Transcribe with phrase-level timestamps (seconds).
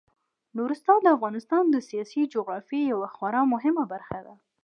[0.57, 4.33] نورستان د افغانستان د سیاسي جغرافیې یوه خورا مهمه برخه ده.